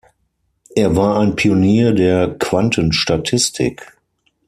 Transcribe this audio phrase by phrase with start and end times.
[0.73, 3.97] Er war ein Pionier der Quantenstatistik.